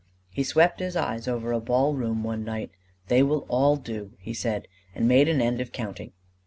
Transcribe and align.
He 0.31 0.41
swept 0.43 0.79
his 0.79 0.95
eyes 0.95 1.27
over 1.27 1.51
a 1.51 1.59
ball 1.59 1.93
room 1.93 2.23
one 2.23 2.43
night: 2.43 2.71
"They 3.07 3.21
will 3.21 3.45
all 3.49 3.75
do!" 3.77 4.13
he 4.17 4.33
said, 4.33 4.67
and 4.95 5.07
made 5.07 5.27
an 5.29 5.41
end 5.43 5.61
of 5.61 5.71
counting. 5.71 6.11